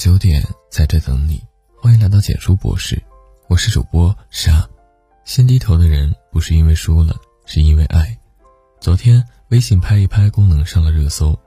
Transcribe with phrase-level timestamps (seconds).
[0.00, 1.38] 九点在这等你，
[1.78, 2.98] 欢迎来到简书博士，
[3.50, 4.66] 我是主播沙。
[5.26, 8.18] 先低头的人不是因为输了，是因为爱。
[8.80, 11.38] 昨天微信拍一拍功能上了热搜，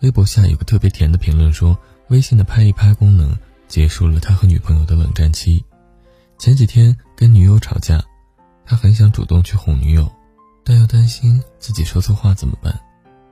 [0.00, 1.78] 微博下有个特别甜的评论说，
[2.08, 3.32] 微信的拍一拍功能
[3.68, 5.64] 结束了他和女朋友的冷战期。
[6.36, 8.02] 前几天跟女友吵架，
[8.66, 10.10] 他很想主动去哄女友，
[10.64, 12.76] 但又担心自己说错话怎么办，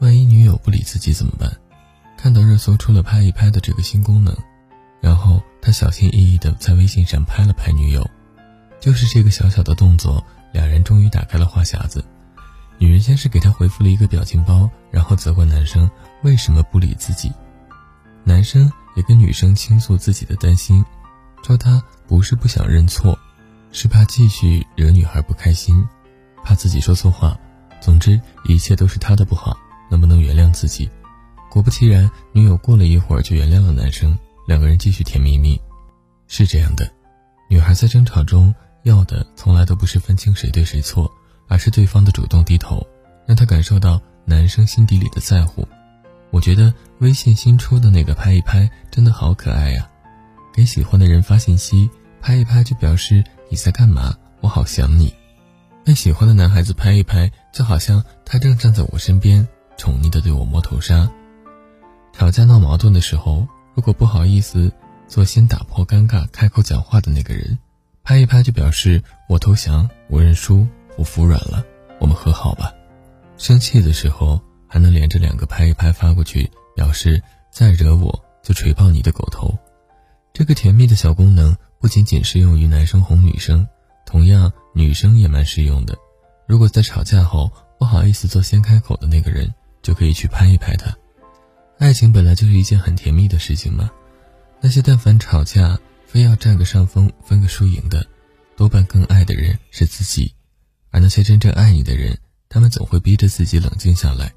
[0.00, 1.50] 万一女友不理自己怎么办？
[2.18, 4.36] 看到热搜出了拍一拍的这个新功能，
[5.00, 8.08] 然后他小心翼翼地在微信上拍了拍女友。
[8.80, 12.04] 就是这个小小的动作，两人终于打开了话匣子。
[12.78, 15.90] 女人先是给他回复了一个表情包，然后责怪男生
[16.22, 17.30] 为什么不理自己。
[18.24, 20.82] 男生也跟女生倾诉自己的担心，
[21.42, 23.18] 说他不是不想认错，
[23.70, 25.86] 是怕继续惹女孩不开心，
[26.42, 27.36] 怕自己说错话。
[27.82, 29.56] 总之一切都是他的不好，
[29.90, 30.90] 能不能原谅自己？
[31.50, 35.60] 果不其然，女友过了一会儿就原谅了男生，两个人继续甜蜜蜜。
[36.26, 36.88] 是这样的，
[37.48, 41.10] 女孩在争吵中要的从来都不是分清谁对谁错，
[41.48, 42.86] 而是对方的主动低头，
[43.26, 45.66] 让她感受到男生心底里的在乎。
[46.30, 49.90] 我觉得微信新出的那个拍一拍真的好可爱呀，
[50.54, 55.12] 给喜欢的人发信息，拍一拍就表示你在干嘛，我好想你。
[55.84, 59.46] 被喜欢的男孩子拍一拍，就好像他正站在我身边，
[59.76, 61.10] 宠溺的对我摸头杀。
[62.12, 63.48] 吵架闹矛盾的时候，
[63.80, 64.70] 如果不好意思
[65.08, 67.58] 做先打破尴尬、开口讲话的那个人，
[68.02, 71.64] 拍一拍就表示我投降、我认输、我服软了，
[71.98, 72.70] 我们和好吧。
[73.38, 79.58] 生气的时候还能连着两个拍一拍发过去，表示再惹我就锤爆你的狗头。
[80.34, 83.66] 这个甜蜜的小功能不仅仅适用于男生哄女生，
[84.04, 85.96] 同样女生也蛮适用的。
[86.46, 90.94] 如果在吵架后不好意思做先开口的那个人，就可以去拍一拍他。
[91.80, 93.90] 爱情本来就是一件很甜蜜的事情嘛，
[94.60, 98.06] 那些但凡吵架非要占个上风、分个输赢的，
[98.54, 100.30] 多半更爱的人是自己；
[100.90, 102.14] 而那些真正爱你的人，
[102.50, 104.30] 他们总会逼着自己冷静下来，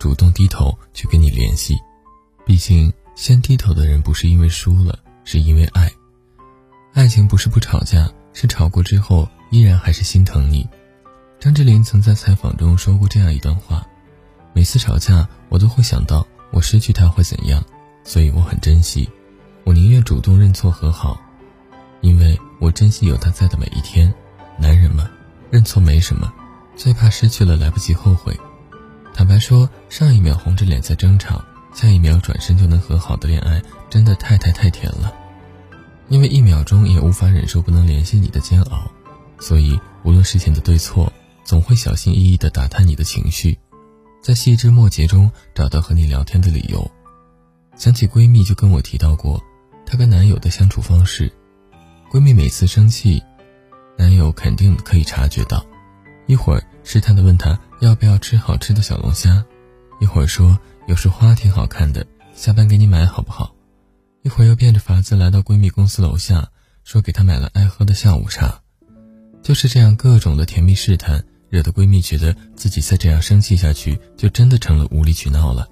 [0.00, 1.78] 主动低头去跟你联系。
[2.44, 5.88] 毕竟，先低头的人不是因为输了，是因为爱。
[6.92, 10.68] 爱情不是不吵架，是吵过之后依然还是心疼你。
[11.38, 13.86] 张智霖曾在采访中说过这样一段话：
[14.52, 16.26] 每次吵架，我都会想到。
[16.50, 17.62] 我失去他会怎样？
[18.02, 19.08] 所以我很珍惜，
[19.64, 21.20] 我宁愿主动认错和好，
[22.00, 24.12] 因为我珍惜有他在的每一天。
[24.58, 25.10] 男人嘛，
[25.50, 26.32] 认错没什么，
[26.76, 28.38] 最怕失去了来不及后悔。
[29.14, 31.42] 坦白说，上一秒红着脸在争吵，
[31.74, 35.12] 下一秒转身就能和好的恋爱，真的太太太甜了。
[36.08, 38.90] 因为一秒钟也无法忍受不能联系你的煎熬，
[39.38, 41.12] 所以无论事情的对错，
[41.44, 43.58] 总会小心翼翼地打探你的情绪。
[44.22, 46.88] 在细枝末节中找到和你聊天的理由，
[47.74, 49.42] 想起闺蜜就跟我提到过，
[49.86, 51.32] 她跟男友的相处方式。
[52.12, 53.22] 闺蜜每次生气，
[53.96, 55.64] 男友肯定可以察觉到，
[56.26, 59.42] 一会儿试探的问她要不要吃好吃的小龙虾，
[60.00, 63.54] 一会儿说有束花挺好看的，下班给你买好不好？
[64.22, 66.46] 一会儿又变着法子来到闺蜜公司楼下，
[66.84, 68.60] 说给她买了爱喝的下午茶，
[69.42, 71.24] 就是这样各种的甜蜜试探。
[71.50, 75.68] 惹得闺蜜觉得自己再这样生气下去，就真的成了无理取闹了，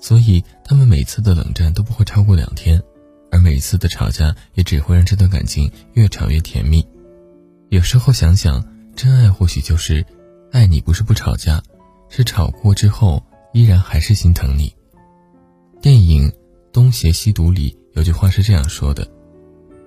[0.00, 2.80] 所以他们每次的冷战都不会超过两天，
[3.30, 6.86] 而每次的吵架也只会让这段感情越吵越甜蜜。
[7.68, 8.64] 有时候想想，
[8.96, 10.04] 真爱或许就是，
[10.52, 11.62] 爱你不是不吵架，
[12.08, 13.22] 是吵过之后
[13.52, 14.74] 依然还是心疼你。
[15.80, 16.28] 电影
[16.72, 19.08] 《东邪西毒》里有句话是这样说的：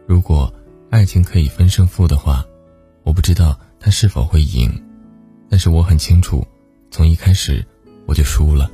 [0.08, 0.54] 如果
[0.90, 2.46] 爱情可以分胜负的话，
[3.04, 4.70] 我不知道他是否会赢。
[5.54, 6.44] 但是我很清楚，
[6.90, 7.64] 从一开始
[8.08, 8.72] 我就输了。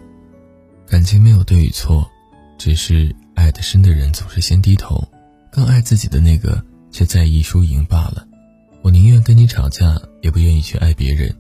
[0.88, 2.10] 感情没有对与错，
[2.58, 5.06] 只是爱得深的人总是先低头，
[5.52, 8.26] 更爱自己的那个却在意输赢罢了。
[8.82, 11.36] 我宁愿跟你吵架，也不愿意去爱别人。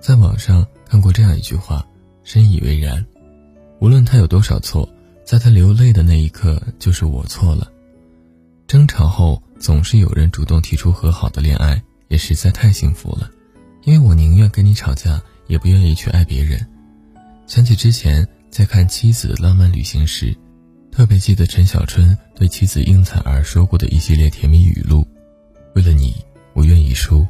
[0.00, 1.86] 在网上看过这样一句话，
[2.24, 3.06] 深以为然。
[3.78, 4.88] 无论他有多少错，
[5.24, 7.70] 在他流泪的那一刻，就是我错了。
[8.66, 13.30] 争吵后总是有人主动提出和好的恋爱，也实在太幸福了。
[13.84, 16.64] 因为我宁愿跟你吵架，也不愿意去爱别人。
[17.48, 20.36] 想起之前在看《妻子的浪漫旅行》时，
[20.92, 25.04] 特别记得陈小春对妻子应采儿说过的一系列甜蜜语录
[25.74, 26.14] ：“为了你，
[26.54, 27.26] 我愿意输。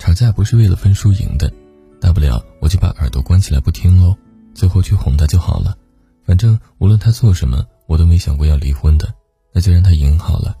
[0.00, 1.52] 吵架不是为了分输赢的，
[2.00, 4.16] 大不了我就把耳朵关起来不听喽，
[4.54, 5.76] 最后去哄她就好了。
[6.24, 9.14] 反正无论她做什么，我都没想过要离婚的，
[9.52, 10.56] 那就让她赢好了。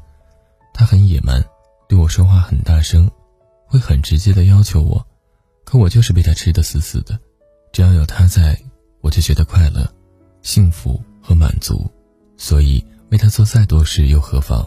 [0.72, 1.44] 他很野蛮，
[1.88, 3.10] 对我说话很大声。”
[3.70, 5.06] 会很直接的要求我，
[5.68, 7.20] 可我就是被他吃得死死的。
[7.74, 8.58] 只要有他在，
[9.02, 9.86] 我就觉得快乐、
[10.40, 11.86] 幸福和满足，
[12.38, 14.66] 所以为他做再多事又何妨？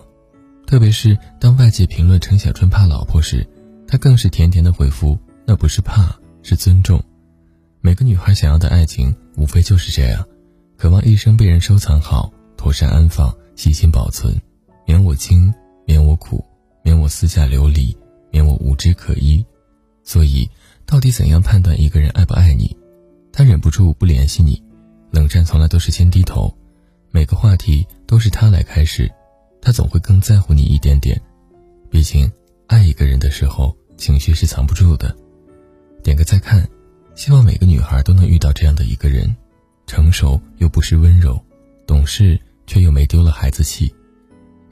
[0.68, 3.44] 特别是当外界评论陈小春怕老婆时，
[3.88, 7.04] 他更是甜甜的回复：“那不是怕，是尊重。”
[7.82, 10.24] 每个女孩想要的爱情，无非就是这样，
[10.78, 14.40] 渴望一生被人收藏好，妥善安放，细心保存，
[14.86, 15.52] 免我惊，
[15.84, 16.46] 免我苦，
[16.84, 17.98] 免我私下流离，
[18.30, 19.44] 免我无枝可依。
[20.04, 20.50] 所以，
[20.92, 22.76] 到底怎样判断一个人爱不爱你？
[23.32, 24.62] 他忍不住不联系你，
[25.10, 26.54] 冷战从来都是先低头，
[27.12, 29.10] 每个话题都是他来开始，
[29.62, 31.18] 他总会更在乎你一点点。
[31.90, 32.30] 毕竟，
[32.68, 35.16] 爱一个人的时候，情绪是藏不住的。
[36.04, 36.68] 点个再看，
[37.16, 39.34] 希望每个女孩都能遇到这样的一个人，
[39.88, 41.42] 成熟又不失温柔，
[41.88, 42.38] 懂事
[42.68, 43.90] 却又没丢了孩子气，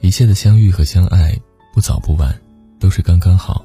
[0.00, 1.34] 一切的相遇和相爱，
[1.72, 2.38] 不早不晚，
[2.78, 3.64] 都是刚刚好。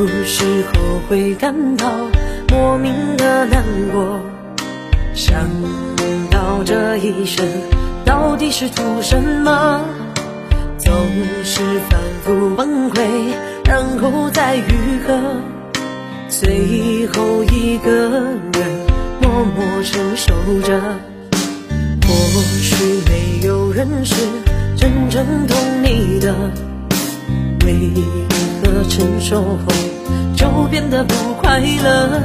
[0.00, 1.86] 有时候会感到
[2.48, 3.62] 莫名的难
[3.92, 4.18] 过，
[5.12, 5.46] 想
[6.30, 7.46] 到这一生
[8.02, 9.82] 到底是图什么，
[10.78, 10.90] 总
[11.44, 11.60] 是
[11.90, 13.02] 反复崩溃，
[13.66, 14.62] 然后再愈
[15.06, 15.36] 合，
[16.30, 17.92] 最后一个
[18.54, 18.86] 人
[19.20, 20.32] 默默承受
[20.62, 20.80] 着。
[22.06, 24.14] 或许没有人是
[24.78, 26.34] 真正懂你的，
[27.66, 27.92] 为
[28.62, 29.89] 何承受后？
[30.36, 32.22] 就变得不快乐。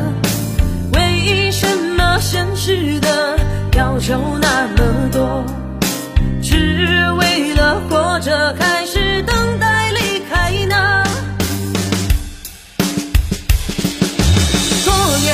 [0.94, 1.68] 为什
[1.98, 3.38] 么现实的
[3.74, 5.44] 要求那么多？
[6.42, 11.04] 只为了活着，开始等待离开呢？
[14.86, 15.34] 多年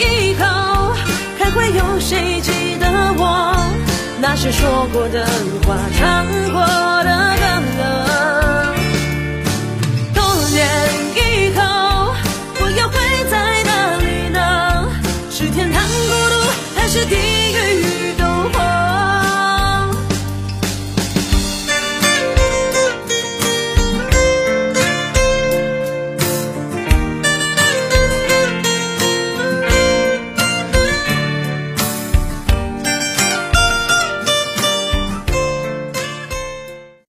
[0.00, 0.94] 以后，
[1.38, 2.86] 还会有谁记得
[3.18, 3.54] 我
[4.20, 5.26] 那些说过的
[5.66, 5.76] 话？
[5.98, 6.62] 唱过